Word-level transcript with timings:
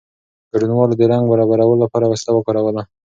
ګډونوالو 0.51 0.97
د 0.99 1.01
رنګ 1.11 1.23
برابرولو 1.31 1.81
لپاره 1.83 2.09
وسیله 2.11 2.33
وکاروله. 2.35 2.81